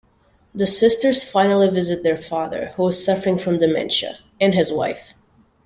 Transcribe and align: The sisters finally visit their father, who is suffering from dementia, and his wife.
The 0.55 0.65
sisters 0.65 1.23
finally 1.23 1.69
visit 1.69 2.01
their 2.01 2.17
father, 2.17 2.71
who 2.75 2.87
is 2.87 3.05
suffering 3.05 3.37
from 3.37 3.59
dementia, 3.59 4.17
and 4.39 4.51
his 4.55 4.73
wife. 4.73 5.13